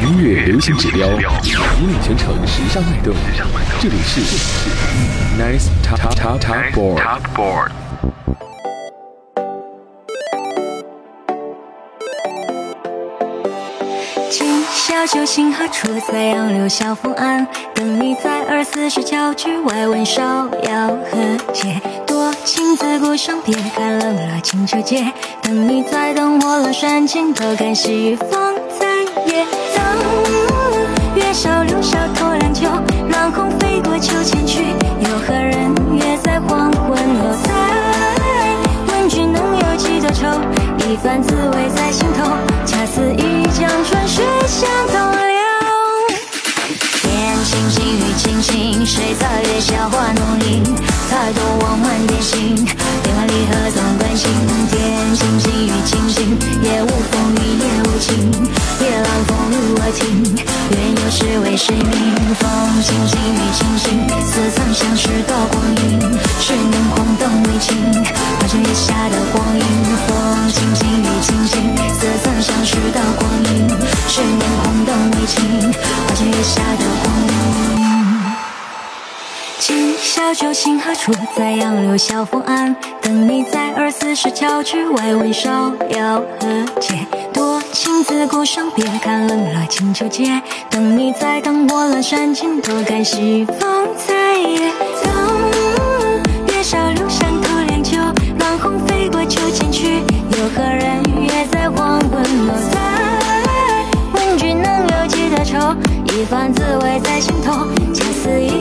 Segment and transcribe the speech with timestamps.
[0.00, 3.14] 音乐流行指标，引领全城时尚脉动。
[3.80, 4.20] 这里是
[5.40, 7.70] Nice Top Top Top Board。
[14.28, 15.88] 今宵酒醒何处？
[16.12, 20.20] 在杨柳小风岸，等你在二四十桥之外问芍
[20.68, 21.80] 药何解？
[22.06, 25.10] 多情自古伤，别看冷了清秋节。
[25.42, 28.45] 等你在灯火阑珊尽头，看西风。
[31.36, 32.66] 等月上柳梢托良久，
[33.10, 34.64] 乱红飞过秋千去。
[35.00, 37.36] 又何人约在黄昏后？
[37.42, 37.50] 再
[38.88, 40.26] 问君能有几多愁？
[40.78, 42.24] 一番滋味在心头，
[42.64, 45.36] 恰似一江春水向东流。
[47.02, 50.64] 天晴晴，雨倾倾，水草月下花浓影。
[51.10, 54.30] 抬头望满天星，电话里何曾关心？
[55.16, 58.30] 天晴晴，雨倾倾，夜无风雨夜无晴。
[58.84, 60.36] 夜郎风雨我听，
[60.72, 62.12] 愿有时为谁鸣？
[62.34, 62.44] 风
[62.82, 65.98] 轻轻，雨轻轻，似曾相识的光阴。
[66.38, 69.64] 十年红灯未尽，花前月下的光阴。
[70.06, 73.66] 风轻轻，雨轻轻，似曾相识的光阴。
[74.08, 77.75] 十年红灯未尽，花前月下的光阴。
[79.58, 81.12] 今宵酒醒何处？
[81.34, 87.06] 在杨柳小风岸，等你在二十四桥之外问芍药何解？
[87.32, 90.40] 多情自古伤，别看冷了清秋节。
[90.70, 94.70] 等你在灯火阑珊尽头，看西风在夜。
[95.02, 95.12] 等
[96.48, 97.96] 月上柳梢托良久，
[98.38, 100.02] 乱红飞过秋千去。
[100.38, 102.54] 有何人约在黄昏后？
[102.72, 102.78] 再
[104.12, 105.74] 问君能有几多愁？
[106.14, 108.55] 一番滋味在心头，恰似一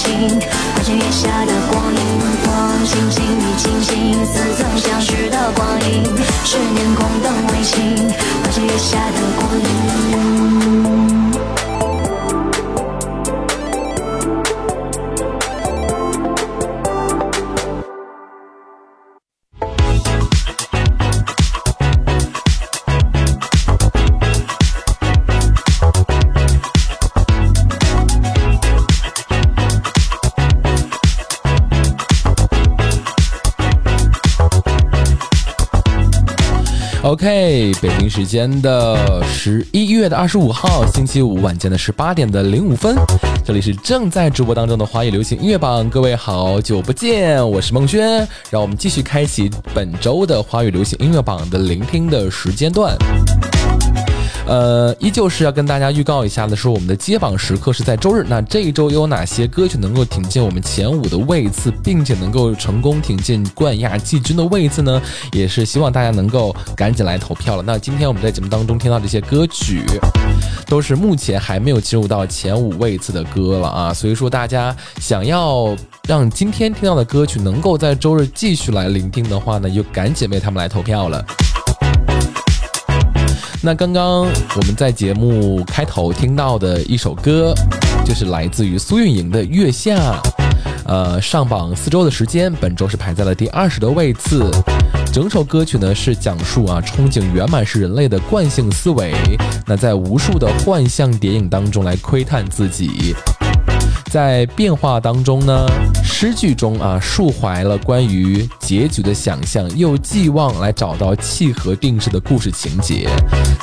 [0.00, 0.40] 情，
[0.74, 2.00] 花前月下的光影。
[2.42, 2.48] 风
[2.86, 6.02] 轻轻，雨轻轻，似曾相识的光影。
[6.42, 8.08] 十年空等未尽，
[8.42, 8.96] 花前月下
[37.10, 42.94] OK，北京时间的十一月的二十五号，星期五晚间的十八点的零五分，
[43.44, 45.90] 这里是正在直播当中的华语流行音乐榜。
[45.90, 52.96] 各位好久不见，我是孟轩，让我们继续开启本周的华语流行音乐榜的聆听的时间段。
[54.46, 58.24] 呃，依旧是要跟大家预告一下的是，我们的接榜时刻是在周日。
[58.28, 65.00] 那这一周有哪些歌曲能够挺进我们前五的位次，并且能够成功挺进冠亚季军的位次呢？
[65.32, 67.62] 也是希望大家能够赶紧来投票了。
[67.64, 69.84] 那今天我们在节目当中听到这些歌曲，
[70.66, 73.94] 都是目前还没有进入到前五位次的歌了啊。
[73.94, 75.76] 所以说，大家想要
[76.08, 81.24] 让今天听到的歌曲能够在周日继续来聆听的话呢，就赶紧为他们来投票了。
[83.62, 87.52] 那刚刚我们在节目开头听到的一首歌，
[88.06, 89.96] 就是来自于苏运莹的《月下》，
[90.86, 94.50] 呃，上榜四周的时间，本周是排在了第二十的位次。
[95.12, 99.12] 整首歌曲呢是讲述啊，憧憬圆满是人类的惯性思维，
[99.66, 103.14] 那在无数的幻象谍影当中来窥探自己。
[104.10, 105.64] 在变化当中呢，
[106.02, 113.08] 诗句中啊，抒怀了关于结局的想象，又寄望来找到契合定式的故事情节。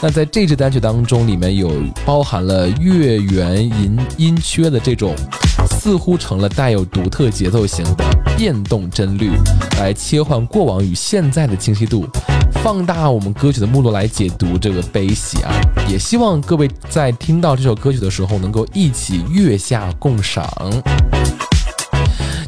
[0.02, 1.70] 那在这支单曲当中，里面有
[2.06, 5.14] 包含了月圆银音缺的这种，
[5.70, 7.84] 似乎成了带有独特节奏型
[8.38, 9.32] 变动帧率，
[9.80, 12.08] 来切换过往与现在的清晰度。
[12.64, 15.52] 放大我们歌曲的目录来解读这个悲喜啊，
[15.90, 20.48] 也希望各位在听到这首歌曲的时候，能够一起月下共赏。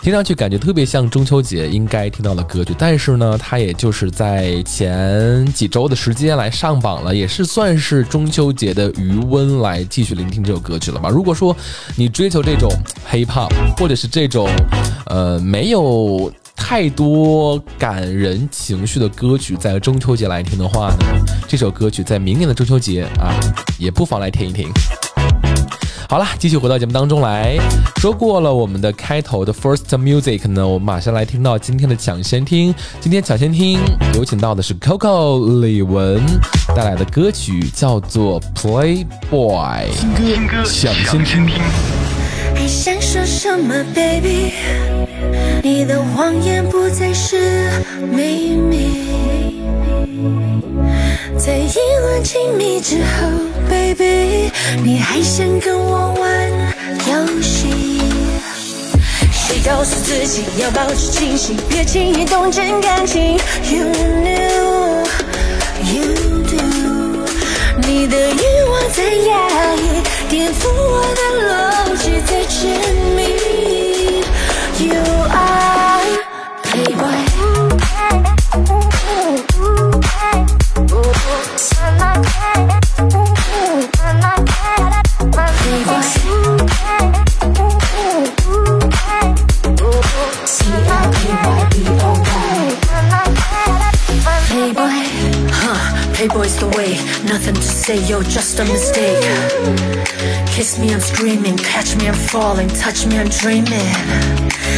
[0.01, 11.09] 听上去感觉特别像中秋节应该听到的歌曲，但是呢，它也就是在前几周的时间来上榜了，也是算是中秋节的余温来继续聆听这首歌曲了吧。
[11.09, 11.55] 如果说
[11.95, 12.71] 你追求这种
[13.11, 14.49] hip hop，或者是这种
[15.05, 23.37] 呃没有太多感人情绪的歌曲，在中秋节来听的话呢，这首歌曲在明年的中秋节啊，
[23.77, 24.69] 也不妨来听一听。
[26.09, 27.55] 好了，继续回到节目当中来
[27.97, 32.73] 说过了我们的开头的 first music 呢，我们马上来听到今天的抢先听。
[32.99, 33.77] 今天抢先听
[34.15, 36.19] 有请到的是 Coco 李玟
[36.75, 39.85] 带来的歌曲，叫做 Playboy。
[40.17, 41.61] 听歌抢先听。
[42.55, 44.53] 还想说什么，baby？
[45.61, 47.69] 你的谎言不再是
[48.11, 49.59] 秘密。
[51.39, 53.29] 在一轮亲密之后
[53.69, 54.51] ，baby，
[54.83, 56.51] 你还想跟我玩
[57.07, 58.01] 游戏？
[59.31, 63.39] 谁告诉自己要保持清醒，别轻易动真感情
[63.71, 63.85] ？You
[64.21, 65.05] knew,
[65.93, 66.13] you
[66.43, 67.25] do，
[67.87, 72.69] 你的欲望在压抑，颠覆我的逻辑，在沉
[73.15, 73.19] 迷。
[74.77, 74.93] You
[96.38, 96.38] huh?
[96.38, 96.96] Playboy's the way.
[97.26, 99.24] Nothing to say, yo, just a mistake.
[100.46, 101.56] Kiss me, I'm screaming.
[101.56, 102.68] Catch me, I'm falling.
[102.68, 103.92] Touch me, I'm dreaming.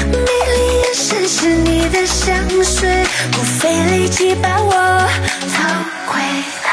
[0.06, 4.72] 美丽眼神是你的香水，不费力气把我
[5.52, 5.62] 偷
[6.06, 6.20] 窥。
[6.62, 6.68] 偷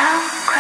[0.48, 0.52] 窥。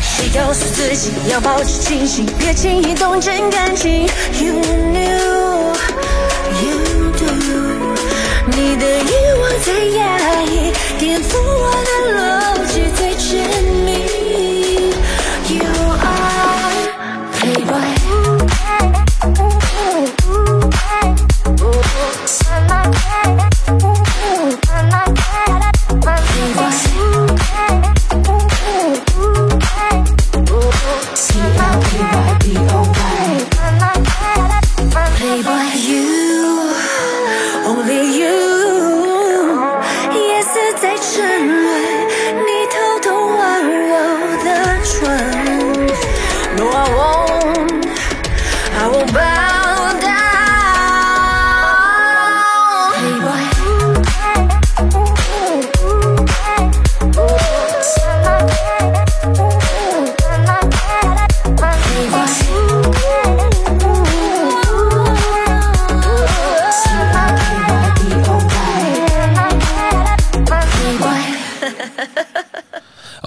[0.00, 4.08] 谁告诉自己要保持清醒，别轻易动真感情？
[4.40, 5.74] You knew,
[6.62, 7.26] you do。
[8.46, 11.90] 你的欲望在压抑，颠覆我的
[41.05, 41.54] 是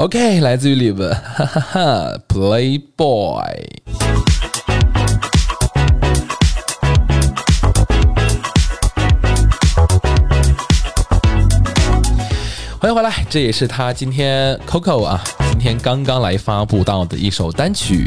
[0.08, 3.44] OK，来自于李玟，哈哈哈，Playboy。
[12.80, 18.06] 欢迎回来，这也是他今天 Coco 啊，今天刚刚来发布到的一首单曲，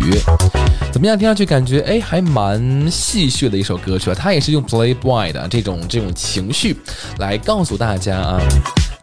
[0.91, 1.15] 怎么样？
[1.15, 4.15] 听上去感觉哎，还蛮戏谑的一首歌曲啊。
[4.15, 6.75] 他也是用 Playboy 的这种这种情绪
[7.19, 8.41] 来告诉大家啊。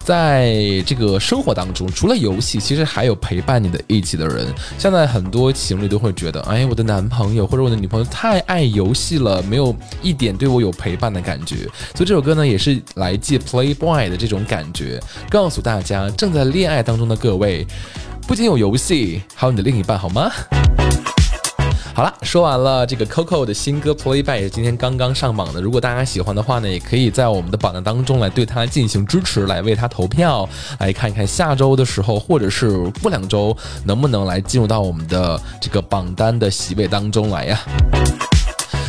[0.09, 4.47] 在这个生活当中，除了游戏，其实还有陪伴你的一起的人。
[4.79, 11.57] 现在很多情侣都会觉得，哎，我的男朋友或者我的女朋友太爱游戏了，没有一点对我有陪伴的感觉。
[11.95, 17.67] 所以这首歌呢，也是来自 Playboy 的这种感觉，告诉大家正在恋爱当中的各位，
[18.27, 20.33] 不仅有游戏，还有你的另一半，好吗？
[21.99, 25.61] 好了，说完了这个 Coco 的新歌 Playback 也是今天刚刚上榜的。
[25.61, 32.71] 如果大家喜欢的话呢，也可以在我们的榜单当中来对它进行支持，来为它投票，来看一看下周的时候，或者是
[33.03, 37.59] 过两周能不能来进入到我们的这个榜单的席位当中来呀。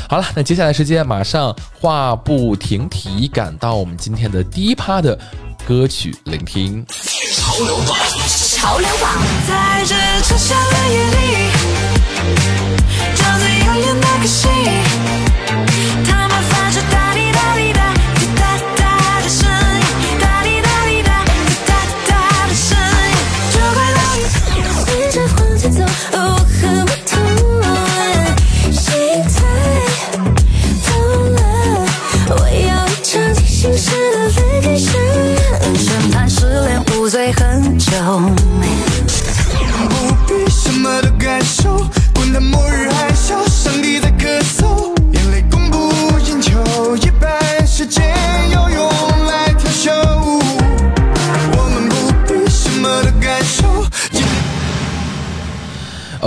[0.08, 1.52] 好了，那接下来时间马上
[1.82, 5.18] 话不停蹄，赶到我们今天的第一趴的
[5.68, 6.86] 歌曲聆听。
[7.34, 7.98] 潮流榜，
[8.54, 9.12] 潮流榜，
[9.48, 11.99] 在这盛夏的夜里，
[13.16, 14.89] 找最耀眼那颗星。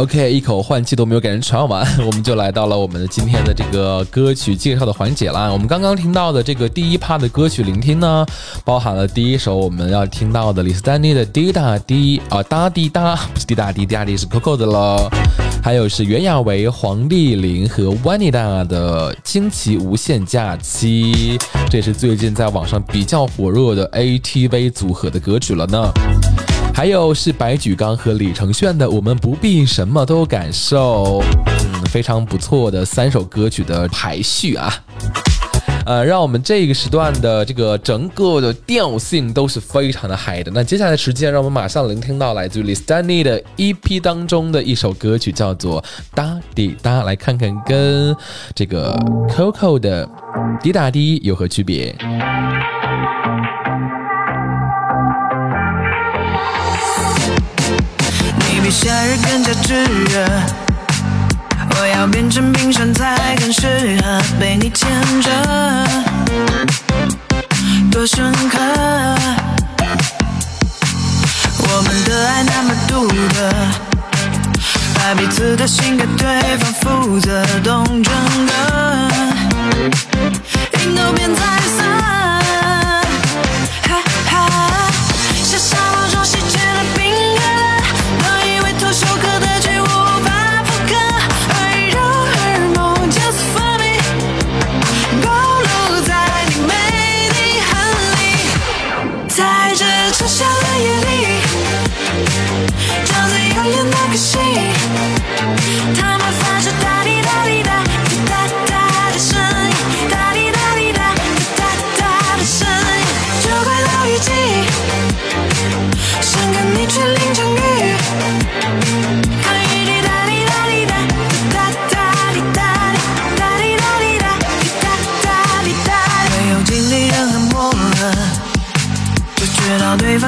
[0.02, 5.48] OK，一口换气都没有给人喘完， 我们就来到了我们的今天的这个歌曲介绍的环节啦。
[5.52, 8.26] 我们刚刚听到的这个第一趴的歌曲聆听呢，
[8.64, 15.08] 包含了第一首我们要听到的李斯丹妮的滴答滴啊哒滴答， 不是滴答滴，滴答滴是 Coco 的了。
[15.62, 21.38] 还有是袁娅维、黄丽玲和 Vanida 的《惊奇无限假期》，
[21.70, 25.92] 这也是最近在网上比较火热的 ATV 组合的歌曲了呢。
[26.74, 34.72] 还有是白举纲和李承铉的《我们不必什么都感受》，嗯，非常不错的三首歌曲的排序啊。
[35.84, 40.50] 呃，让我们这个时段的这个整个的调性都是非常的嗨的。
[40.54, 45.82] 那接下来的时间，让我们马上聆听到来自于 Listani 的 EP 当中的一首歌曲，叫做
[46.14, 48.16] 《哒滴哒》，来看看跟
[48.54, 48.96] 这个
[49.28, 50.06] Coco 的
[50.62, 51.94] 《滴答滴》有何区别。
[58.72, 60.26] 夏日更加炙热，
[61.78, 64.88] 我要变成冰山才更适合被你牵
[65.20, 65.30] 着，
[67.90, 68.58] 多深刻。
[71.58, 73.52] 我们的爱那么独特，
[74.94, 78.12] 把彼此的心给对方负责，懂整
[78.46, 78.52] 个，
[80.80, 82.41] 云都变彩色。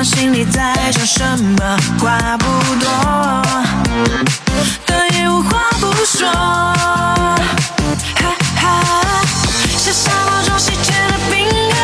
[0.05, 2.45] 心里在想什么，话不
[2.79, 2.87] 多，
[4.85, 6.29] 但也无话不说。
[6.29, 7.39] 哈
[8.61, 8.83] 哈，
[9.79, 11.75] 像沙漠中稀缺的冰河，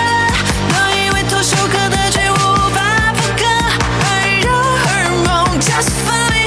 [0.69, 2.35] 都以为脱手可得，却无
[2.75, 2.79] 法
[3.15, 3.43] 复刻。
[4.05, 4.07] 而
[4.45, 5.27] 肉荷尔蒙
[5.59, 6.45] just for me，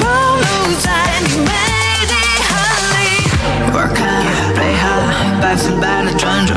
[0.00, 0.48] 暴露
[0.80, 0.88] 在
[1.20, 1.52] 你美
[2.08, 2.12] 丽
[2.48, 2.50] 痕
[2.94, 2.96] 里。
[3.74, 5.12] Work hard, play hard，
[5.42, 6.54] 百分百的专注，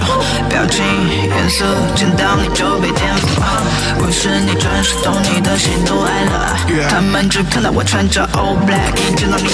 [0.48, 0.80] 表情、
[1.28, 3.31] 颜色，见到你就被颠覆。
[4.12, 6.86] 我是你专属，懂你的喜怒哀乐。
[6.90, 9.48] 他们只看到我穿着 all black，一见到你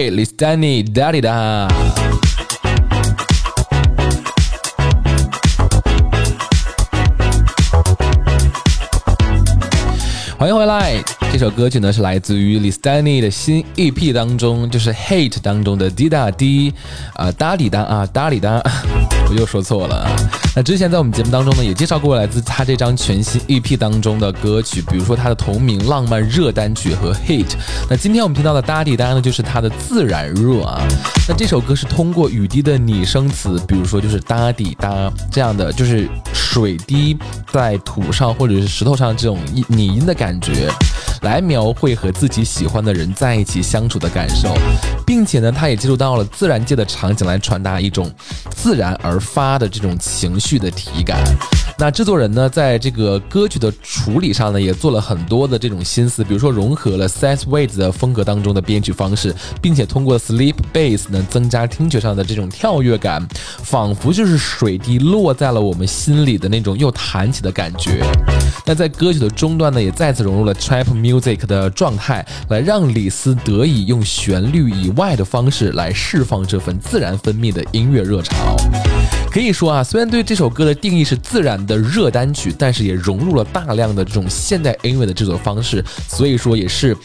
[0.00, 1.68] OK，Listani、哒滴哒。
[10.38, 10.94] 欢迎回来，
[11.30, 16.72] 这首歌曲呢是来自于 Listani 的新 EP 当中，就是 Hate 当中的滴答滴，
[17.12, 18.62] 啊哒滴哒啊哒滴哒，
[19.28, 20.08] 我又说错了。
[20.56, 27.54] 那之前在我们节目当中呢，也介绍过来自他这张全新 EP 当中的歌曲，比如说他的同名浪漫热单曲和 Hate。
[27.88, 30.82] 那今天我们听到的哒滴哒呢，就是他的自然热啊。
[31.28, 37.16] 那这首歌是通过雨滴的拟声词，比如说就是哒滴哒这样的，就是水滴
[37.52, 40.68] 在土上或者是石头上这种拟拟音的感觉，
[41.22, 44.52] 来描绘和自己喜欢的人在一起相处的感受，
[45.06, 48.10] 并且呢，他也接触到了自然界的场景来传达一种
[48.50, 51.22] 自然而发的这种情绪的体感。
[51.78, 63.26] 那制作人呢，在这个歌曲的处理上呢，也做了很多的这种心思，比如说融合了 Seth Wade 的风格当中的编曲方式，并且通过 sleep bass 呢，增加听觉上的这种跳跃感，
[63.62, 68.02] 仿佛就是水滴落在了我们心里的那种又弹起的感觉。
[68.66, 78.54] 那在歌曲的中段呢，也再次融入了 trap music 的状态，来让李斯得以用旋律以外的方式来释放这份自然分泌的音乐热潮。
[79.30, 86.96] 可以说啊，虽然对这首歌的定义是自然的热单曲，但是也融入了大量的这种现代音乐的制作方式，所以说也是，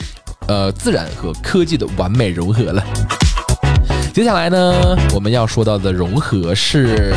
[0.48, 2.84] 呃，自然和科技的完美融合了。
[4.16, 7.14] 接下来呢，我们要说到的融合是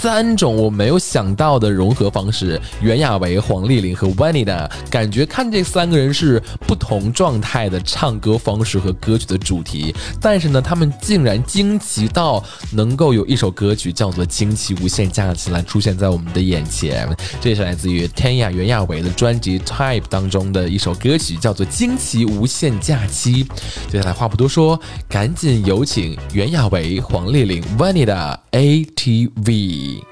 [0.00, 4.68] 三种我没有想到的融合方式：袁娅维、黄丽玲和 Vanida。
[4.90, 17.08] 感觉看这三个人是不同状态的唱歌方式和歌曲的主题，但是呢，他们竟然惊奇到能够有一首歌曲叫做《惊奇无限假期》来出现在我们的眼前。
[17.40, 23.44] 这是来自于天雅袁娅维的专辑《Type》当中的一首歌曲，叫做《惊奇无限假期》。
[23.88, 24.76] 接下来话不多说，
[25.08, 30.11] 赶紧有请袁娅维、黄丽玲、Vanida ATV。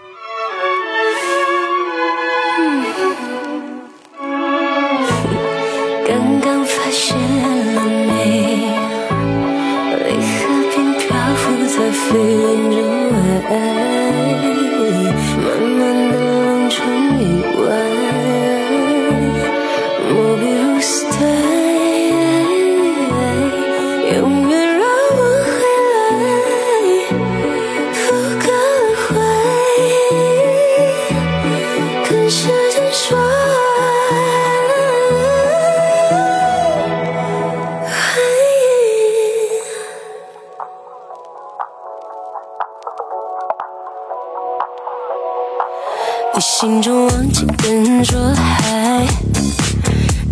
[46.40, 49.06] 你心中忘记跟人说嗨，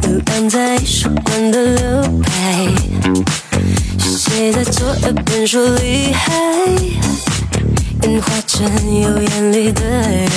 [0.01, 2.67] 流浪在艺术馆的留白，
[3.99, 6.33] 是谁在左耳边说厉害？
[8.05, 8.67] 烟花真
[9.03, 9.83] 有眼里的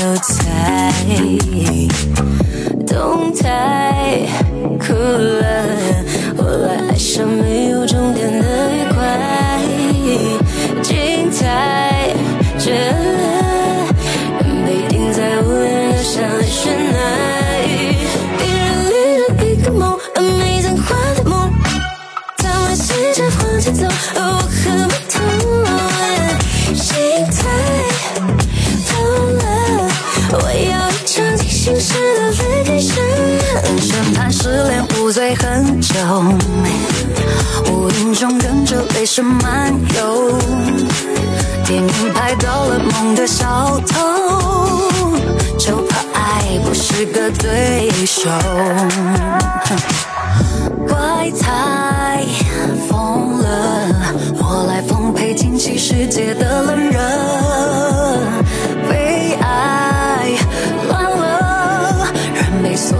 [0.01, 0.91] 油彩，
[2.85, 4.27] 动态
[4.77, 5.65] 哭了，
[6.37, 9.61] 后来爱上没有终点的愉快，
[10.83, 11.90] 精彩
[36.19, 40.37] 很久，无影中跟着泪水漫游，
[41.65, 43.97] 电影拍到了梦的小偷，
[45.57, 48.29] 就怕爱不是个对手。
[50.85, 52.25] 怪胎
[52.89, 53.95] 疯了，
[54.37, 56.99] 我来奉陪惊奇世界的冷热，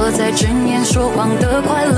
[0.04, 1.94] 我在睁眼说谎的快乐，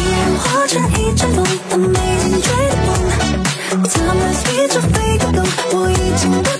[0.00, 1.44] 依然化成一阵风。
[1.68, 5.42] 当美景追的风，他们是一只飞狗狗。
[5.76, 6.55] 我已经不。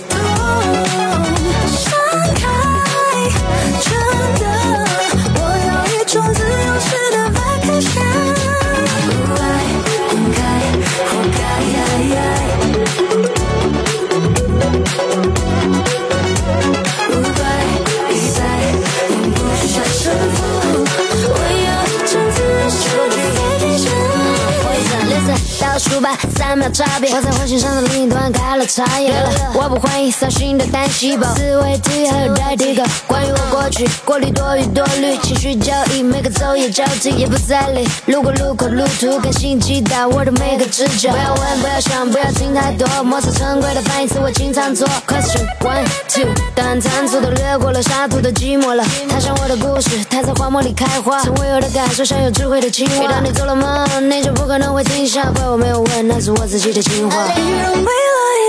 [26.69, 29.29] 差别，我在火星上的另一端开了茶叶了。
[29.53, 32.83] 我不欢迎扫兴的单细胞，思维题还有代替稿。
[33.07, 37.87] 关于我过去，过滤多余多虑，情绪交易，每个昼夜交替也不在理。
[38.07, 41.09] 路过路口路途，更新期待我的每个直觉。
[41.09, 44.87] 不要问，不要想，不要听太多，墨守成规的反义词我经常做。
[45.07, 48.83] Question one two，答案仓促的掠过了沙土的寂寞了。
[49.07, 53.03] 他想我的故事，它在荒漠里开花，从未有的感受像有智慧的青蛙。
[53.03, 55.31] 一旦你做了梦，你就不可能会停下。
[55.35, 57.27] 怪我没有问，那是我自己的情话。
[57.35, 57.85] 一人为了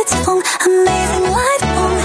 [0.00, 1.97] 一次风，amazing 来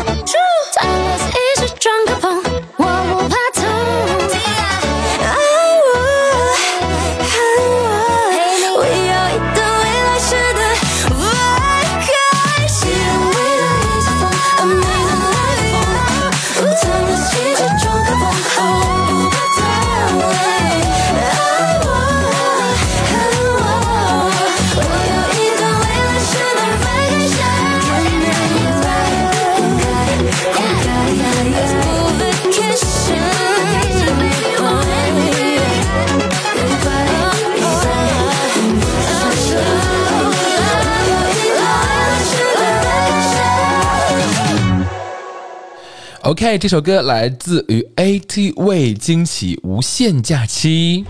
[46.33, 51.05] OK，这首歌来自于 ATV 惊喜无限假期。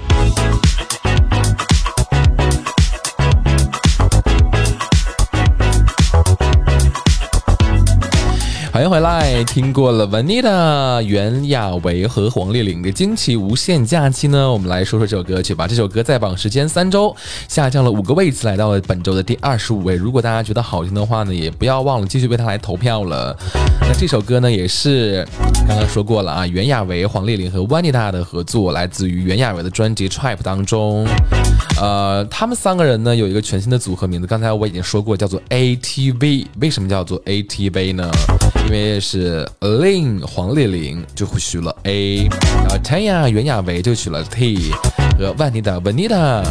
[8.73, 9.43] 欢迎回来！
[9.43, 15.67] 听过了 Vanita、袁娅维和黄丽玲的惊奇无限假期呢，我们来说说这首歌曲吧。
[15.67, 17.15] 这首歌在榜时间三周，
[17.47, 19.93] 下降了五个位次，来到了本周的第二十五位。
[19.93, 23.37] 如果大家觉得好听的话呢，也不要忘了继续为它来投票了。
[23.81, 25.23] 那这首歌呢，也是
[25.67, 31.05] 刚刚说过了啊，袁娅维、黄丽玲和 Vanita 的合作，来自于袁娅维的专辑《Trip》当中。
[31.79, 36.47] 呃，他们三个人呢有一个全新的组合名字，刚才我已经说过，叫做 ATV。
[36.59, 38.09] 为什么叫做 ATV 呢？
[38.65, 44.71] 因为是 Lin 黄丽玲就会取了 A，然后 Tanya 袁娅维就取了 T，
[45.19, 46.43] 和万妮的 Vanita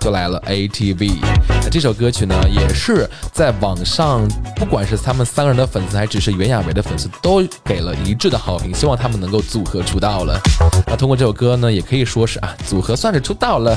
[0.00, 1.18] 就来了 ATV。
[1.62, 10.40] 那这首歌曲呢，也是在网上，不管是他们三个人的粉丝，还只是袁娅维的粉丝，都给了一致的好评，希望他们能够组合出道了。
[10.86, 13.76] 那通过这首歌呢，也可以说是啊，组合算是出道了。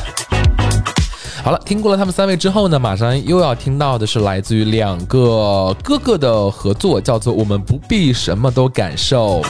[1.41, 9.41] 好了，听过了他们三位之后呢，马上又要听到的是来自于两个哥哥的合作，叫做《我们不必什么都感受》。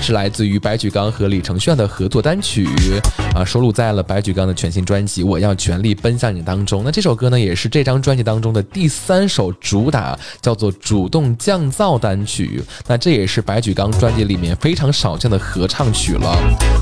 [0.00, 2.66] 是来自于白举纲和李承铉的合作单曲，
[3.34, 6.82] 啊，收录在了白举纲的全新专辑《我要全力奔向你》当中。
[6.84, 12.62] 那这首歌呢，也是这张专辑当中的第三首主打，叫做《主动降噪》单曲。
[12.86, 16.36] 那这也是白举纲专辑里面非常少见的合唱曲了。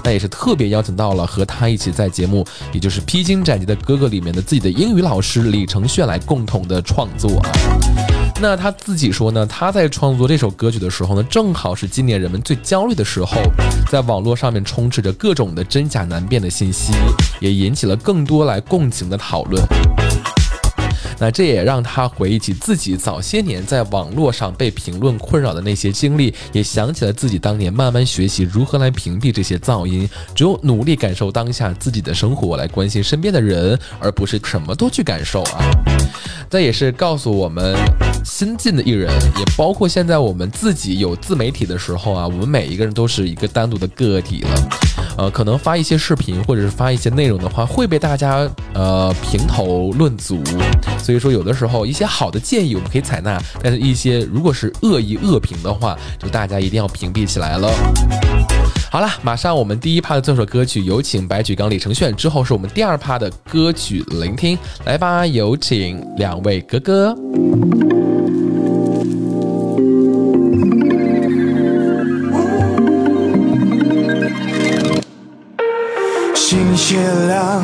[0.04, 8.17] 那也是特别邀请到了和他一起在节目，也就是《披荆斩棘的哥哥》里面的自己的英语老师李承铉来共同的创作啊。
[8.40, 13.42] 那他自己说呢，他在创作这首歌曲的时候呢，正好是今年人们最焦虑的时候，
[13.90, 16.92] 在网络上面充斥着各种的真假难辨的信息，
[17.40, 19.60] 也引起了更多来共情的讨论。
[21.18, 35.64] 那这也让他回忆起自己早些年在网络上被评论困扰的那些经历，也想起了自己当年慢慢学习如何来屏蔽这些噪音，只有努力感受当下自己的生活，来关心身边的人，而不是什么都去感受啊。
[36.48, 37.76] 这也是告诉我们，
[38.24, 44.87] 新进的艺人，也包括现在我们自己有自媒体的时候啊，我们每一个人都是一个单独的个体了。
[45.18, 50.40] 呃，可能发一些视频或者是发一些内容的话，会被大家呃评头论足。
[50.96, 57.68] 所以说，有的时候一些好的建议我们可以采纳，但是一些如果是恶意恶评的话，就大家一定要屏蔽起来了。
[58.90, 67.16] 好了，马上我们第一趴的这首歌曲有请白举纲、李承铉，之后是我们第二趴的歌曲聆听，来吧，有请两位哥哥。
[76.50, 77.62] 新血量，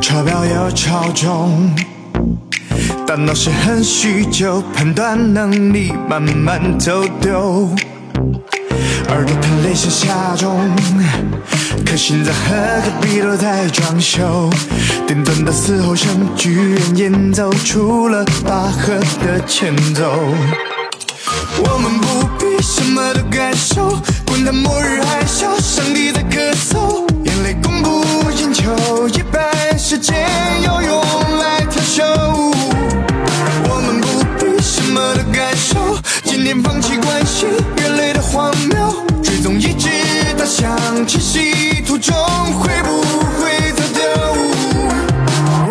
[0.00, 1.70] 钞票又超重，
[3.06, 7.68] 大脑是很需求，判断能力慢慢走丢，
[9.08, 10.58] 耳朵看泪像下重，
[11.84, 14.48] 可心脏和隔壁都在装修，
[15.06, 20.10] 电钻的嘶吼声居然演奏出了巴赫的前奏。
[21.58, 23.90] 我们不必什么都感受，
[24.24, 27.06] 管它末日海啸，上帝在咳嗽，
[27.54, 30.14] 供不应求，一半时间
[30.62, 31.00] 要用
[31.38, 32.04] 来调休。
[33.68, 34.06] 我们不
[34.38, 39.88] 必什么都感受，今天放弃关系，人类的荒谬，追踪一直
[40.38, 42.14] 到向清晰途中，
[42.52, 43.02] 会不
[43.40, 44.02] 会走丢？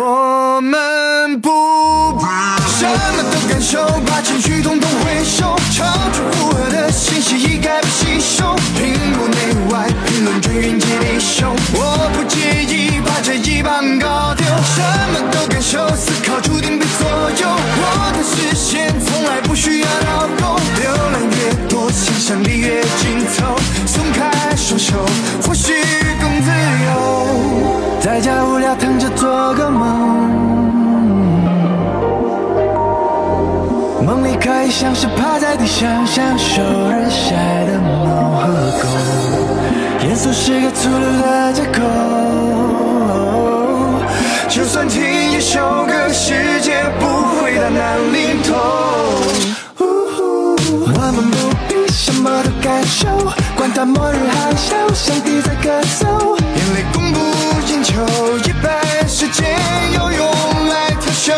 [0.04, 1.50] 我们不
[2.18, 2.24] 必
[2.78, 9.36] 什么都感受，把情绪统统回收，超出负荷的信息一概不吸收，屏幕内
[9.70, 17.06] 外评论均匀接地秀，我不介意把这一棒搞丢，什么都感受，思考注定被左
[17.40, 23.56] 右，我的视线从来不需要导购，浏览越多，想象力越紧凑，
[23.86, 24.96] 松开双手，
[25.46, 25.72] 或许
[26.20, 26.50] 更自
[26.86, 30.30] 由，在家无聊躺着做个梦。
[34.04, 38.48] 梦里可以像是趴在地上享受日晒的猫和
[38.82, 38.88] 狗，
[40.20, 41.80] 严肃是个粗鲁的借口。
[44.50, 45.02] 就算听
[45.32, 47.06] 一首歌，世界不
[47.40, 48.54] 会到哪里痛。
[49.78, 53.08] 我们不必什么都感受，
[53.56, 57.18] 管它末日海啸，上帝在咳嗽，眼泪供不
[57.72, 58.04] 应求，
[58.44, 59.56] 一半时间
[59.94, 60.20] 要用
[60.68, 61.32] 来调休。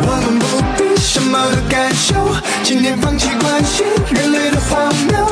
[0.00, 0.46] 我们不
[0.78, 2.14] 必什么都感受，
[2.62, 5.27] 今天放弃关心，人类的荒谬，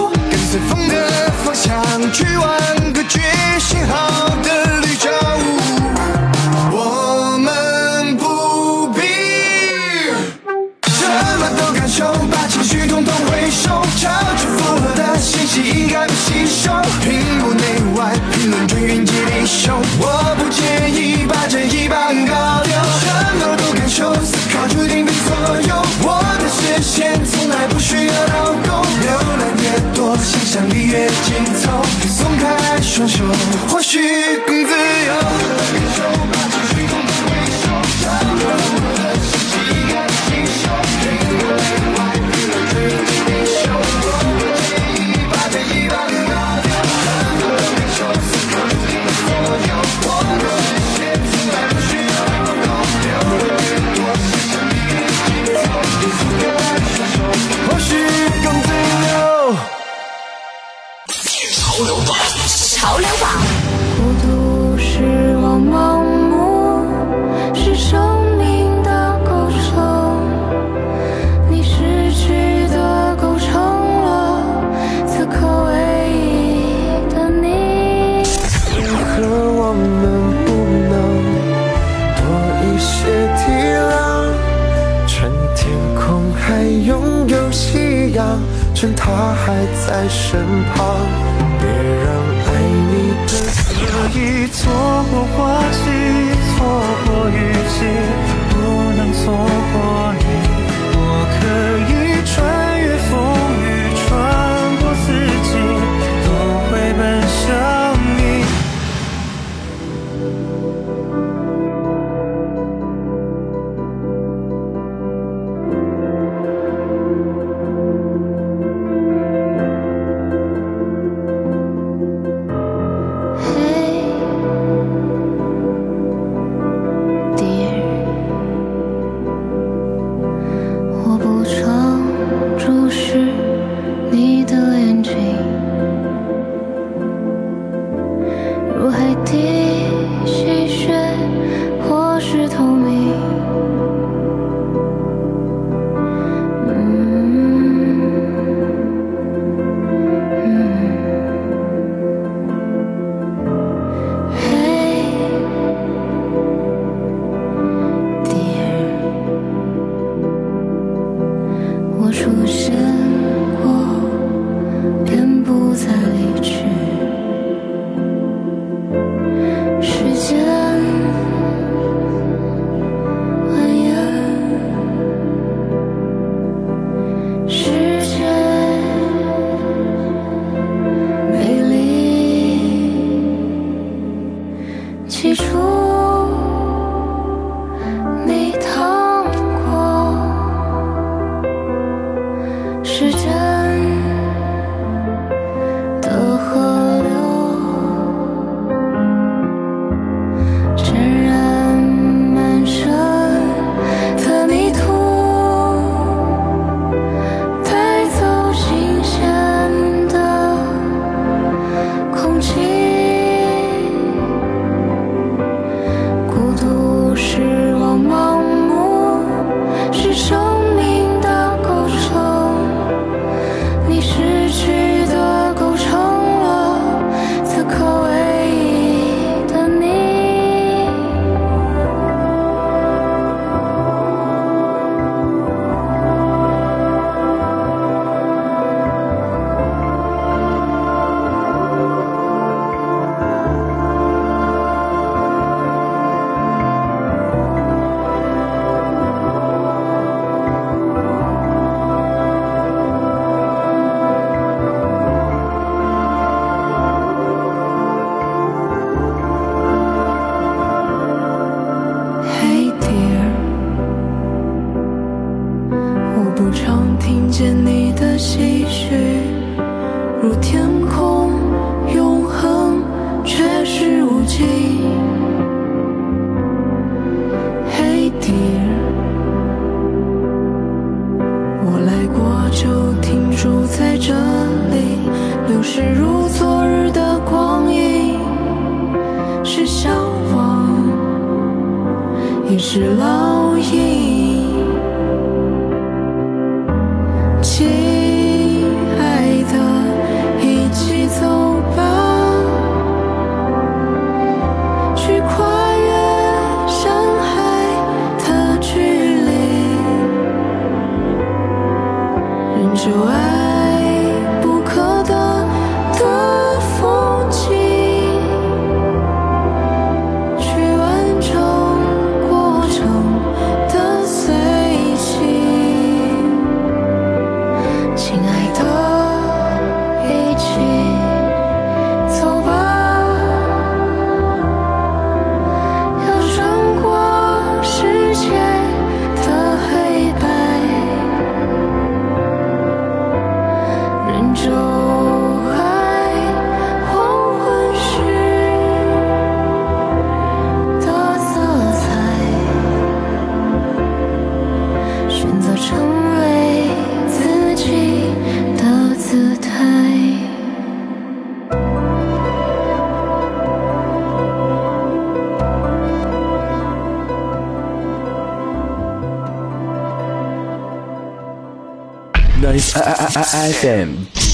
[373.27, 373.89] FM，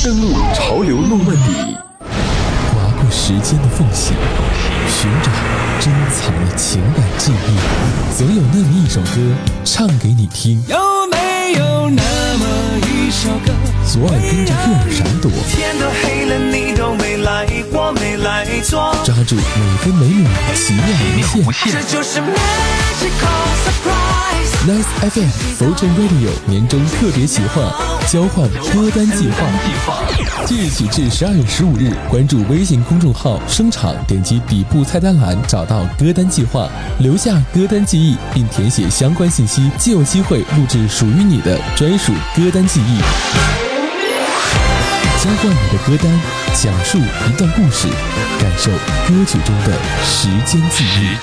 [0.04, 4.12] 登录潮流诺曼底，划过时间的缝隙，
[4.86, 5.32] 寻找
[5.80, 10.62] 珍藏的情感记忆，总有那么一首歌唱给你听。
[10.68, 10.76] 有
[11.10, 12.02] 没有那
[12.36, 12.46] 么
[12.86, 13.54] 一首歌？
[13.90, 18.94] 左耳跟着右耳闪躲，天都黑了，你都没来，我没来坐。
[19.04, 21.72] 抓住每分每秒奇妙无限。
[21.72, 24.52] 这就是 magical surprise。
[24.64, 27.72] Nice FM Fusion Radio 年终特别企划
[28.08, 29.46] 交换歌单计划，
[30.46, 43.61] 即日起至十二月十五日，关注微信公众号“声场”，点击底部菜单栏找到歌单计划，留下歌单记忆，并填写相关信息，即有机会录制属于你的专属歌单记忆。
[45.22, 46.10] 交换你的歌单，
[46.52, 47.86] 讲述一段故事，
[48.40, 51.16] 感受歌曲中的时间记忆。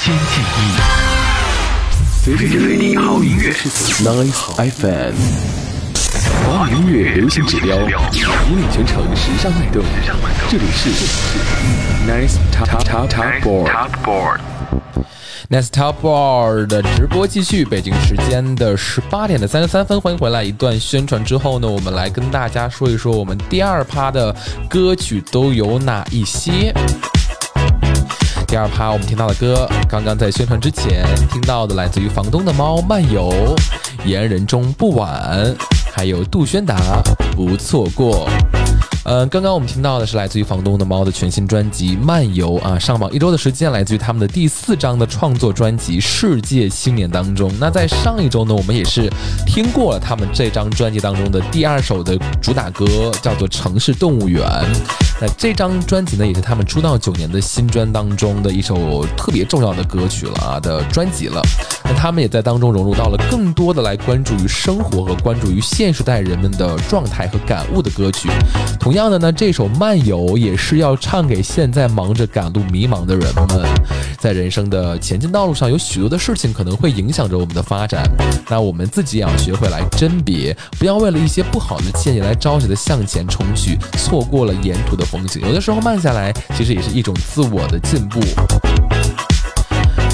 [2.24, 5.16] 随时随地好音乐，Nice FM，
[6.46, 9.84] 华语音乐流行指标，引领全城时尚脉动。
[10.50, 10.92] 这里是
[12.08, 14.40] Nice Top Top Top Board。
[15.50, 20.44] Next Top Bar 的直播继续，北京时间的十八点的三十三分，欢迎回来。
[20.44, 24.36] 一段宣传之后呢，我们来跟大家说一说我们第二趴的
[24.70, 26.74] 歌曲都有哪一些。
[28.48, 33.56] 第二趴我们听到的歌，刚刚在宣传之前听到的，来自于房东的猫漫游、
[34.06, 35.56] 言人中不晚，
[35.92, 37.02] 还有杜轩达
[37.36, 38.28] 不错过。
[39.10, 47.52] 呃，刚刚我们听到的是来自于房东的猫的全新专辑《漫游》啊，上榜一周的时间，来自于他们的第四张的创作专辑《世界青年》当中。
[47.60, 49.12] 那在上一周呢，我们也是
[49.48, 52.86] 听过了他们这张专辑当中的第二首的主打歌，
[53.20, 54.44] 叫做《城市动物园》。
[55.20, 61.42] 那这张专辑呢，也是他们出道九年的新专当中的一首特别重要的歌曲了啊的专辑了。
[61.90, 68.30] 那他们也在当中融入到了更多的来关注于生活和关注于现时代人们的状态和感悟的歌曲。
[68.80, 73.68] 同样的呢，这首《漫游》也是要唱给现在忙着赶路迷茫的人们，
[74.20, 78.04] 在人生的前进道路上，有许多的事情可能会影响着我们的发展。
[78.48, 85.42] 那我们自己也要学会来甄别，不要为了一些不好的建议来着急的向前冲去，错过了沿途的风景。
[85.42, 88.20] 有的时候慢下来，其实也是一种自我的进步。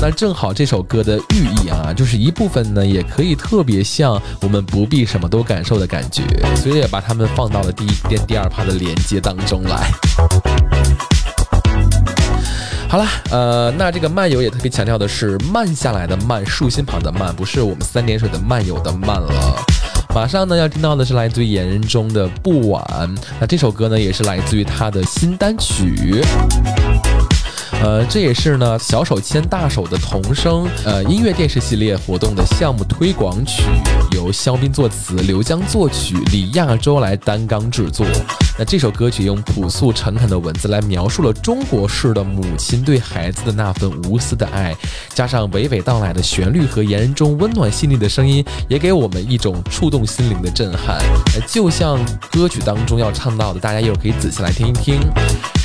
[0.01, 6.21] 那正好这首歌的寓意啊，就是一部分呢，也可以特别像我们不必什么都感受的感觉，
[6.55, 9.89] 所以也把它们放到了第一跟第二趴的连接当中来。
[12.87, 19.65] 好了，呃，那这个漫游也特别强调的是慢下来的慢，竖心旁的慢，不是我们三点水的漫游的慢了。
[20.13, 22.85] 马上呢要听到的是来自于言人中的不晚，
[23.39, 26.21] 那这首歌呢也是来自于他的新单曲。
[27.83, 33.63] 呃，这也是呢小手牵大手的童声呃音乐电视系列活动的项目推广曲，
[34.11, 38.05] 由肖斌作词，刘江作曲，李亚洲来担纲制作。
[38.57, 44.73] 那这首歌曲用朴素诚恳的文字来描述了中国式的母亲对孩子的那份无私的爱，
[45.13, 50.97] 加上娓娓道来的旋律和言中温暖细腻的声音，也给我们一种触动心灵的震撼。
[51.45, 51.99] 就像
[52.31, 54.99] 歌曲当中要唱到的，大家一会儿可以仔细来听一听。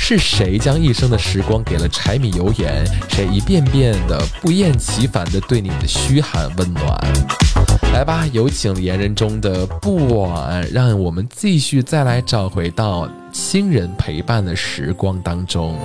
[0.03, 2.83] 是谁将一生的时光给了柴米油盐？
[3.09, 6.99] 谁一遍遍的不厌其烦的对你的嘘寒问暖？
[7.93, 15.77] 来吧，有请言人中的不晚，让我们继续再来找回到亲人陪伴的时光当中。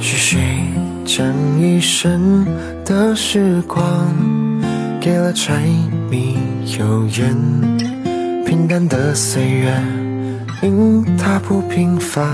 [0.00, 0.40] 是谁
[1.04, 2.46] 将一生
[2.82, 3.86] 的时光
[5.00, 5.62] 给了柴
[6.10, 6.38] 米
[6.78, 7.36] 油盐？
[8.44, 9.74] 平淡的岁月
[10.62, 12.24] 因它不平凡。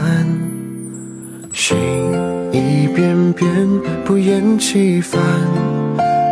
[1.52, 1.76] 谁
[2.50, 3.48] 一遍遍
[4.04, 5.20] 不厌其烦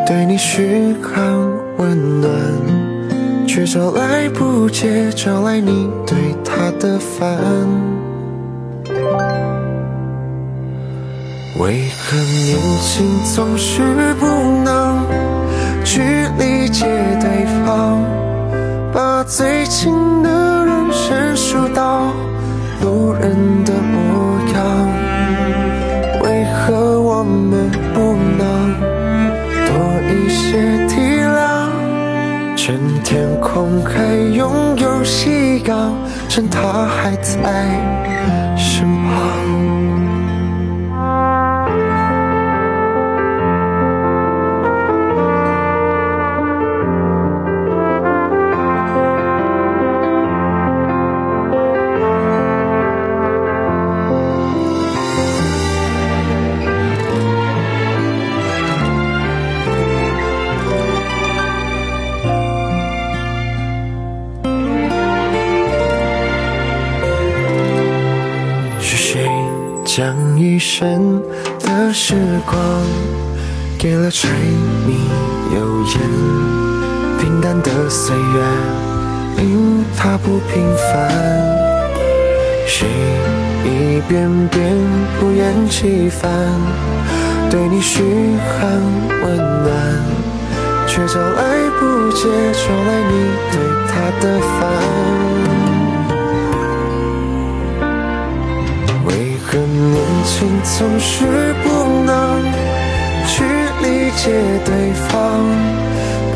[0.06, 1.22] 对你嘘寒
[1.78, 2.30] 问暖，
[3.46, 7.38] 却找来不接，找来你对他的烦。
[11.58, 13.82] 为何年轻总是
[14.18, 14.26] 不
[14.64, 15.04] 能
[15.92, 16.00] 去
[16.38, 16.86] 理解
[17.20, 17.98] 对方，
[18.92, 20.30] 把最亲的
[20.64, 22.12] 人生疏到
[22.80, 23.34] 路人
[23.64, 24.62] 的模样？
[26.22, 28.72] 为何我们不能
[29.66, 29.74] 多
[30.14, 31.68] 一些体谅？
[32.54, 35.92] 趁天空还拥有夕阳，
[36.28, 37.66] 趁他还在
[70.60, 71.22] 将一生
[71.60, 72.54] 的时光
[73.78, 74.28] 给了柴
[74.86, 75.08] 米
[75.54, 75.98] 油盐，
[77.18, 81.10] 平淡的岁月因它不平凡。
[82.66, 82.86] 谁
[83.64, 84.76] 一遍遍
[85.18, 86.30] 不厌其烦，
[87.50, 88.02] 对你嘘
[88.60, 88.70] 寒
[89.22, 89.72] 问暖，
[90.86, 93.12] 却招来不接，找来你
[93.50, 93.58] 对
[93.88, 95.59] 他的烦。
[99.52, 102.40] 为何年轻总是不能
[103.26, 103.42] 去
[103.82, 104.30] 理解
[104.64, 105.40] 对方，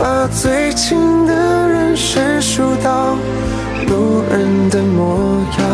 [0.00, 1.32] 把最亲的
[1.68, 3.16] 人生疏到
[3.86, 5.64] 路人的模样？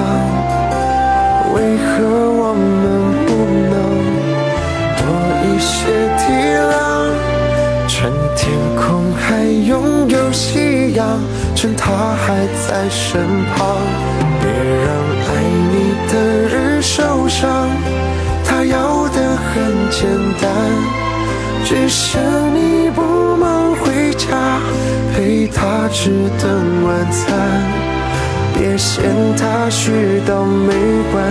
[1.55, 2.85] 为何我们
[3.25, 3.29] 不
[3.71, 3.75] 能
[4.99, 5.03] 多
[5.47, 5.73] 一些
[6.19, 6.23] 体
[6.69, 6.79] 谅？
[7.89, 9.71] 趁天空还拥
[10.11, 11.19] 有夕阳，
[11.55, 13.23] 趁他还在身
[13.55, 13.77] 旁，
[14.41, 14.45] 别
[14.85, 14.89] 让
[15.27, 15.29] 爱
[15.73, 15.75] 你
[16.13, 16.13] 的
[16.49, 17.69] 人受伤。
[18.45, 20.09] 他要的很简
[20.41, 20.51] 单，
[21.65, 22.19] 只是
[22.53, 24.27] 你不忙回家，
[25.15, 26.11] 陪他吃
[26.41, 27.29] 顿晚餐。
[28.55, 29.05] 别嫌
[29.37, 29.91] 他絮
[30.27, 30.75] 叨没
[31.15, 31.23] 完，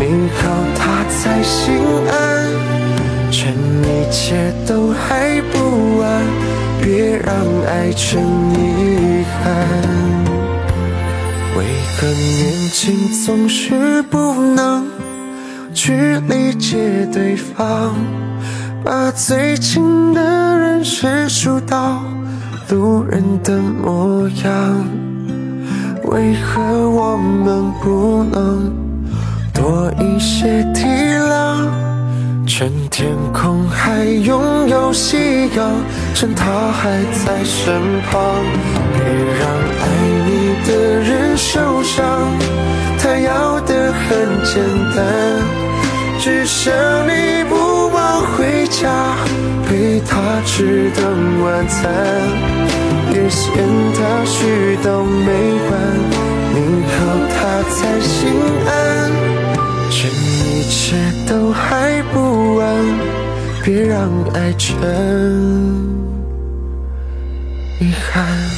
[0.00, 1.76] 你好他才心
[2.10, 2.12] 安。
[3.30, 6.24] 趁一切都还不晚，
[6.80, 7.34] 别让
[7.66, 8.20] 爱成
[8.54, 10.17] 遗憾。
[11.58, 11.64] 为
[11.96, 14.86] 何年轻总是不能
[15.74, 17.96] 去理解对方，
[18.84, 20.22] 把最亲的
[20.56, 22.00] 人生疏到
[22.68, 24.86] 路人的模样？
[26.04, 28.72] 为何我们不能
[29.52, 31.66] 多一些体谅？
[32.46, 35.68] 趁天空还拥有夕阳，
[36.14, 38.44] 趁他还在身旁，
[38.94, 39.02] 别
[39.40, 39.67] 让
[40.68, 42.30] 的人受伤。
[43.00, 44.08] 他要的很
[44.44, 44.62] 简
[44.94, 44.98] 单，
[46.20, 46.72] 只想
[47.08, 49.16] 你不忘回家，
[49.66, 51.90] 陪他吃顿晚餐。
[53.10, 53.48] 别嫌
[53.94, 55.32] 他絮叨没
[55.70, 55.72] 完，
[56.54, 56.56] 你
[56.92, 56.96] 好
[57.32, 57.36] 他
[57.70, 58.30] 才心
[58.66, 58.70] 安。
[59.90, 60.76] 这一切
[61.26, 62.66] 都还不晚，
[63.64, 64.76] 别让爱成
[67.80, 68.57] 遗憾。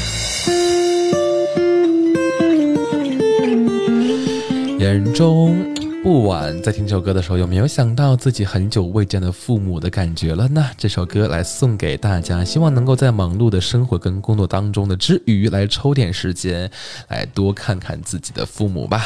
[5.20, 5.54] 中。
[6.02, 10.70] 不晚，在听这首歌的时候，有没有想到自己很久未见的父母的感觉了呢？
[10.78, 16.70] 这首歌来送给大家，希望能够在忙碌的生活跟工作当中的之余，来抽点时间，
[17.08, 19.04] 来多看看自己的父母吧。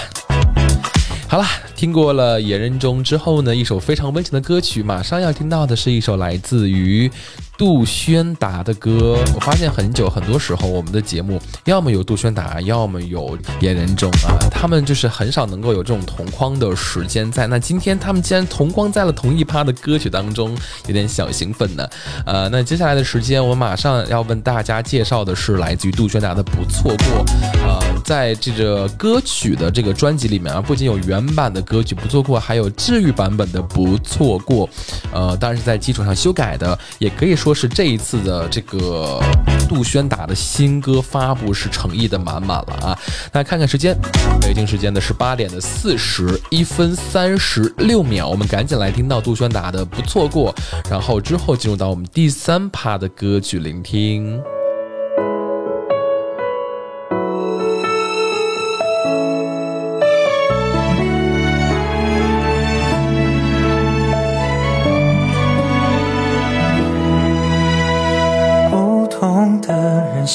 [1.26, 1.44] 好了，
[1.74, 7.10] 听过了《野人中》之后呢，一首非常温情的歌曲，马上要听到的是一首来自于。
[7.57, 17.46] 杜宣达的歌，我发现很久很多时候，我们的节目要么有杜宣达，要么有严仁中啊，他们就是很少能够有这种同框的时间在。
[17.46, 20.57] 那今天他们竟然同框在了同一趴的歌曲当中，
[20.88, 21.88] 有点小兴奋呢。
[22.26, 27.24] 呃，那接下来的时间，我马上要问大家介绍的是来自于杜宣达的《不错过》。
[27.64, 34.68] 呃，在这个歌曲的这个专辑里面啊，不仅有原版的歌曲《不错过》，还有治愈版本的《不错过》。
[35.12, 37.43] 呃，当然是在基础上修改的，也可以说。
[37.45, 39.20] 说是这一次的这个
[39.68, 42.99] 杜宣达的新歌发布是诚意的满满了啊！
[43.34, 43.95] 那看看时间，
[44.40, 50.55] 北京时间的十八点的四十一分三十六秒，我们赶紧来听到杜宣达的不错过，
[50.88, 54.40] 然后之后进入到我们第三趴的歌曲聆听。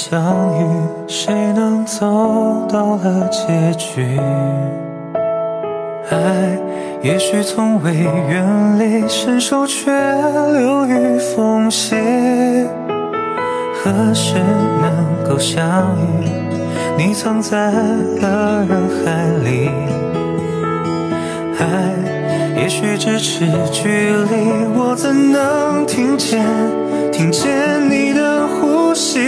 [0.10, 0.20] 相
[0.58, 0.66] 遇，
[1.08, 4.20] 谁能走到了结局？
[6.10, 6.58] 爱
[7.04, 11.96] 也许从未远离，伸手却流于缝隙。
[13.76, 14.34] 何时
[14.82, 16.26] 能够相遇？
[16.98, 19.70] 你藏在了人海里。
[21.60, 21.94] 爱
[22.60, 26.44] 也许咫尺距离，我怎能听见？
[27.12, 27.48] 听见
[27.92, 29.20] 你的呼吸，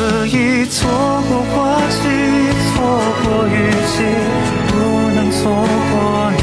[0.00, 0.88] 可以错
[1.28, 2.08] 过花期，
[2.72, 2.74] 错
[3.22, 3.52] 过雨
[3.92, 4.00] 季，
[4.68, 4.72] 不
[5.14, 6.39] 能错过你。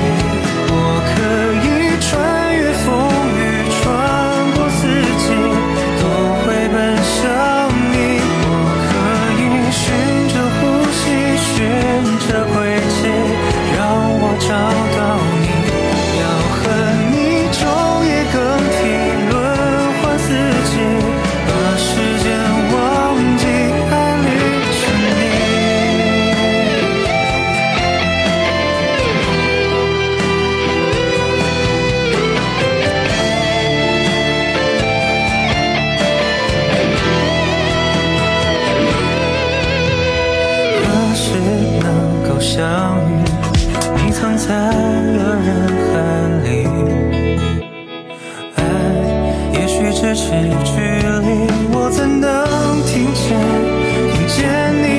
[42.58, 42.66] 相
[43.08, 43.22] 遇，
[44.04, 45.48] 你藏在了人
[45.94, 45.96] 海
[46.44, 46.46] 里。
[48.56, 48.60] 爱，
[49.54, 50.26] 也许咫尺
[50.66, 50.82] 距
[51.22, 51.28] 离，
[51.72, 52.26] 我怎能
[52.82, 53.26] 听见
[54.12, 54.42] 听见
[54.74, 54.97] 你。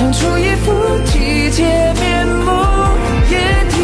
[0.00, 0.72] 长出一副
[1.04, 2.50] 体贴面目，
[3.30, 3.36] 也
[3.68, 3.76] 体。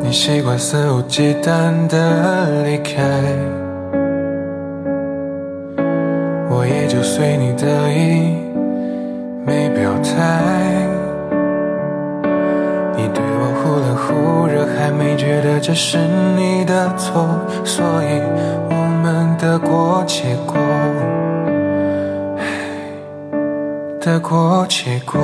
[0.00, 3.25] 你习惯肆无忌惮的离开。
[24.28, 25.22] 过结果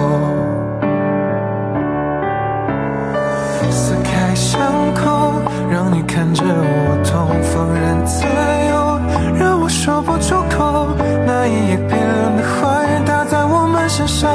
[3.69, 5.33] 撕开伤口，
[5.69, 9.01] 让你看着我痛，放任自由，
[9.37, 10.87] 让我说不出口。
[11.27, 14.31] 那一夜，冰冷的话语打在我们身上，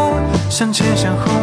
[0.50, 1.37] 向前向后。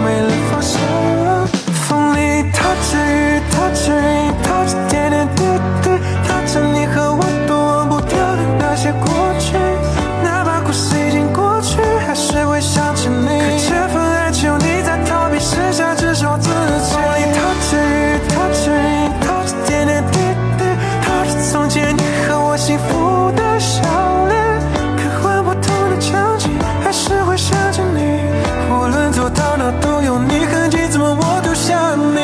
[29.35, 32.21] 到哪都有你痕迹，怎么我丢下你？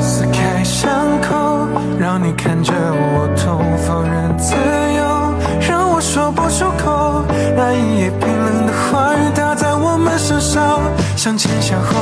[0.00, 1.68] 撕开伤口，
[1.98, 5.34] 让你看着我痛，否认自由，
[5.68, 7.24] 让我说不出口。
[7.56, 10.80] 那一夜冰冷的话语打在我们身上，
[11.16, 11.93] 向前向后。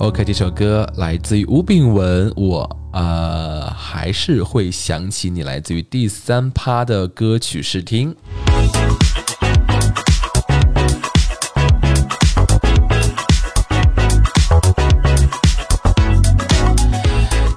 [0.00, 8.16] OK，这首歌来自于吴炳文，我呃还是会想起你，来自于第三趴的歌曲试听。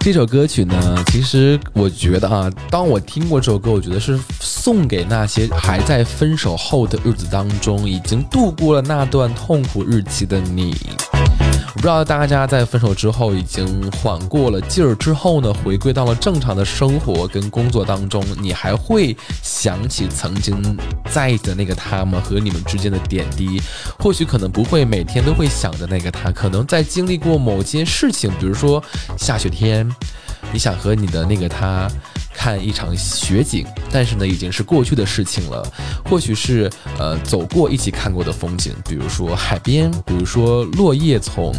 [0.01, 10.75] 这首歌曲呢，其实我觉得啊，当我听过这首歌，我觉得是送给那些还在分手后的日子当中，已经度过了那段痛苦日期的你。
[11.75, 20.77] 我不知道大家在分手之后已经缓过了劲儿之后呢，回归到了正常的生活跟工作当中，你还会想起曾经
[21.09, 22.21] 在一起的那个他吗？
[22.23, 23.59] 和你们之间的点滴，
[23.97, 28.81] 或许可能不会每天都会想着那个他，可能在经历过某件事情，比如说
[29.17, 29.89] 下雪天，
[30.51, 31.89] 你想和你的那个他。
[32.43, 35.65] 看一场雪景，但是呢，已经是过去的事情了。
[36.03, 36.69] 或许是
[36.99, 41.53] 呃走过一起看过的风景，比如说海边，比如说落叶丛，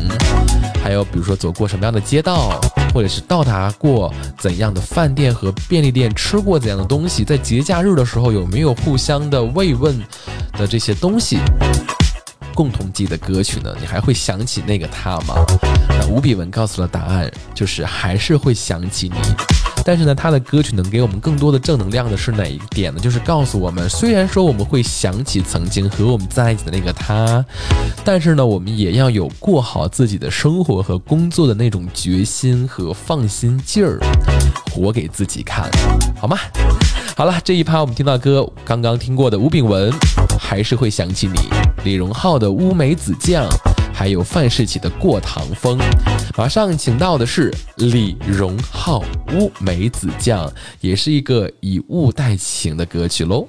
[0.82, 2.60] 还有比如说走过什么样的街道，
[2.92, 9.98] 或者是到达过怎样的饭店和便利店，吃过怎样的东西，在节假日的时候有没有互相的慰问
[10.52, 11.38] 的这些东西。
[12.54, 13.74] 共同记的歌曲呢？
[13.80, 15.34] 你还会想起那个他吗？
[15.88, 19.18] 那吴比文告诉了答案，就是还是会想起你。
[19.84, 23.00] 但是呢，他的歌曲能给我们更多的正能量的是哪一点呢？
[23.00, 27.44] 就是告诉我们，虽然说我们会想起曾经和我们在一起的那个他，
[28.04, 33.98] 但是呢，我们也要有过好自己的生活和工作的那种决心和放心劲儿，
[34.72, 35.70] 活给自己看，
[36.16, 36.38] 好吗？
[37.16, 39.92] 好了，这一趴我们听到歌，刚刚听过的吴炳文，
[40.40, 41.40] 还是会想起你；
[41.84, 43.46] 李荣浩的乌梅子酱，
[43.94, 45.78] 还有范世琦的过堂风。
[46.36, 49.00] 马上请到的是李荣浩
[49.34, 50.46] 《乌梅子酱》，
[50.80, 53.48] 也是一个以物代情的歌曲喽。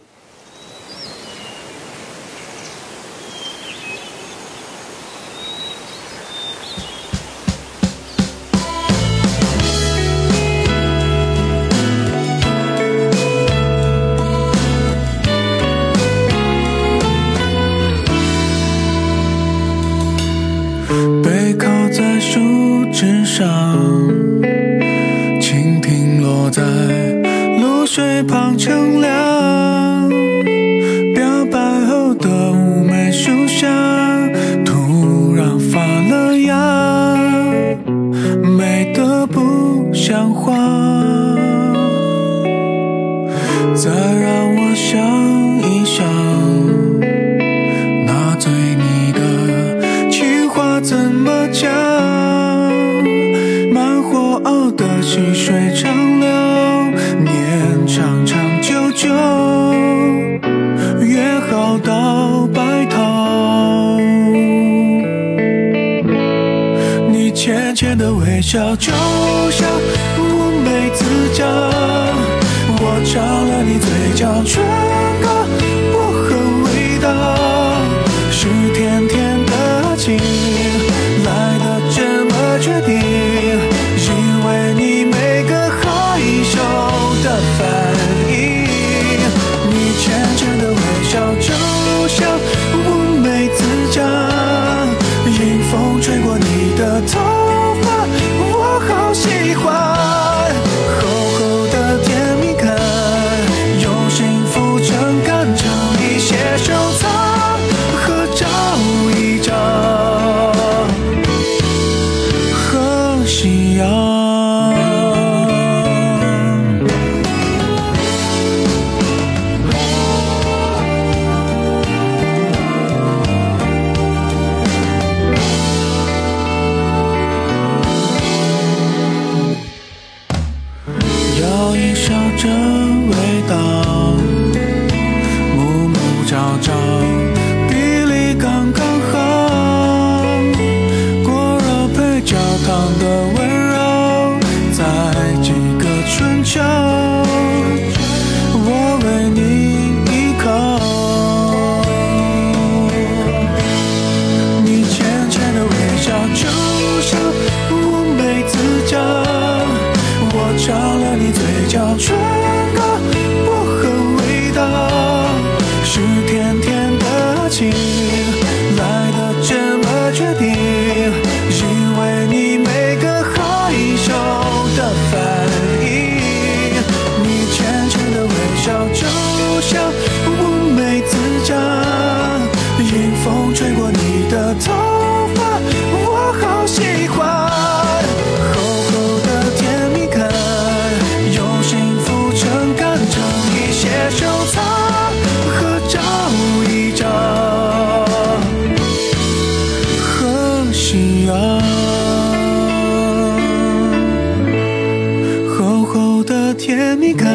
[206.55, 207.29] 甜蜜感，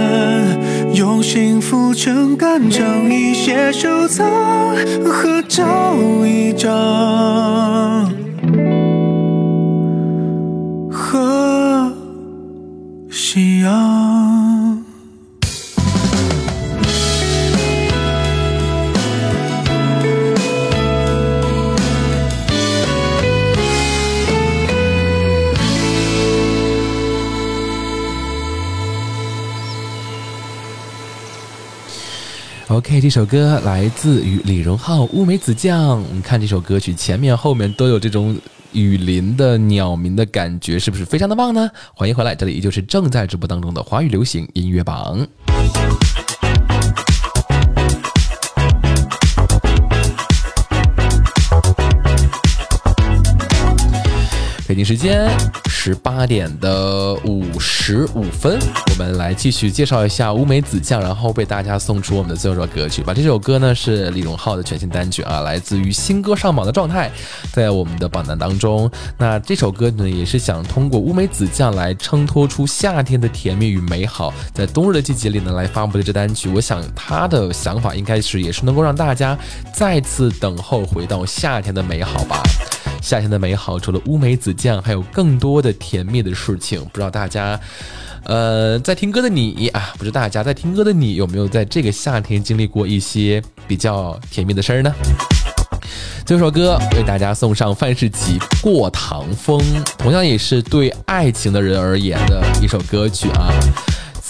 [0.95, 4.27] 用幸福撑杆，整一些收藏，
[5.05, 5.95] 合照
[6.25, 8.20] 一张。
[33.01, 36.01] 这首歌来自于李荣浩《乌梅子酱》。
[36.13, 38.37] 你看这首歌曲前面后面都有这种
[38.73, 41.71] 雨林的鸟鸣的感觉，是不是非常的棒呢？
[41.95, 45.27] 欢迎回来，这里依旧是正在直播当中的华语流行音乐榜。
[54.69, 55.29] 北京时间
[55.83, 58.59] 十八点的五十五分，
[58.91, 63.15] 我们来继续介绍一下乌梅子酱，然后为大家送出我们的最后一首歌曲吧。
[63.15, 67.11] 这首歌呢是李荣浩的全新单曲啊，来自于新歌上榜的状态，
[67.51, 68.91] 在我们的榜单当中。
[69.17, 79.35] 那这首歌呢也是想通过乌梅子酱来衬托出夏天的甜蜜与美好，在冬日的季节里呢来发布的这单曲，我想他的想法应该是也是能够让大家
[79.73, 82.43] 再次等候回到夏天的美好吧。
[83.03, 86.81] 夏天的美好，除了乌梅子酱，还有更多的甜蜜的事情。
[86.87, 87.59] 不知道大家，
[88.25, 94.93] 呃，在听歌的你啊，不知大家在听歌的你，有没有在这个夏天经历过一些比较甜蜜的事儿呢？
[96.25, 99.59] 这首歌为大家送上范世琦《过堂风》，
[99.99, 103.51] 同样也是对爱情的人而言的一首歌曲啊。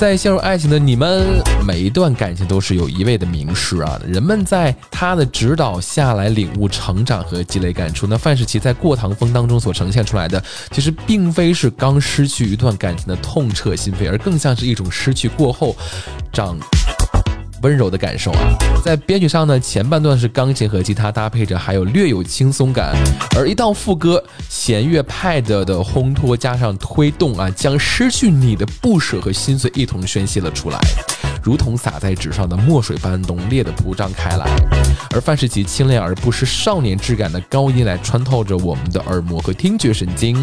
[0.00, 1.26] 在陷入爱情的你们，
[1.62, 4.00] 每一段感情都是有一位的名师啊。
[4.06, 8.06] 人们在他的指导下来领悟、成长和积累感触。
[8.06, 15.76] 那范世琦在《过堂风》当中所呈现出来的，其实并非是刚失去一段感情的痛彻心扉，而更像是一种失去过后
[16.32, 16.58] 长。
[17.62, 22.94] 温柔的感受啊，在编曲上呢，前半段是钢琴和吉他搭配着，还有略有轻松感，
[23.36, 30.78] 而一到副歌，弦乐派的的烘托加上推动啊，将失去你的不舍和心碎一同宣泄了出来，
[31.42, 34.46] 如同洒在纸上的墨水般浓烈的铺张开来。
[35.12, 40.36] 而范世琦清亮而不失少年质感的高音来穿透着我们的耳膜和听觉神经，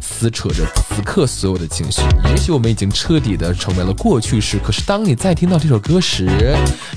[0.00, 2.02] 撕扯着此刻所有的情绪。
[2.30, 6.28] 也许我们已经彻底的成为了过去式，可是当你再听到这首歌时，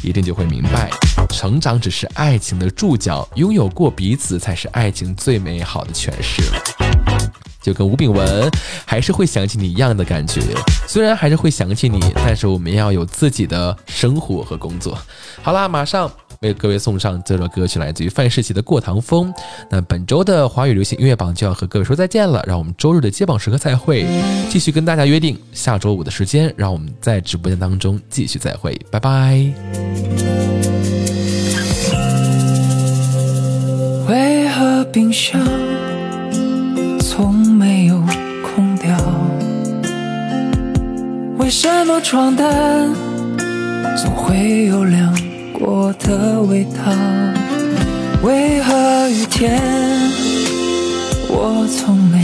[0.03, 0.89] 一定就会明白，
[1.29, 6.43] 成长只是爱情的注脚，拥有过彼此才是爱情最美好的诠释。
[7.61, 8.49] 就跟吴炳文
[8.85, 10.41] 还是会想起你一样的感觉，
[10.87, 14.97] 虽然还是会想起你，但是我们要有自己的生活和工作。
[15.41, 19.33] 好啦，马上为各位送上这首歌曲，来自于范世琦的《过堂风》。
[19.69, 24.05] 那本周的华语流行音乐榜就要和各位说再见了，让我们周日的接榜时刻再会，
[24.49, 29.51] 继续跟大家约定下周五的时间，让我们在直播间当中继续再会，拜拜。
[34.07, 35.39] 为何冰箱
[37.21, 38.01] 从没有
[38.41, 38.95] 空调？
[41.37, 42.89] 为什么床单
[43.97, 45.13] 总会有凉
[45.51, 46.79] 过的味道？
[48.23, 49.61] 为何雨天
[51.27, 52.21] 我从没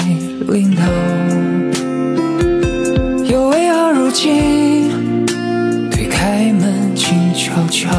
[0.53, 0.81] 淋到？
[3.25, 5.25] 又为何如今
[5.91, 7.89] 推开门静悄悄？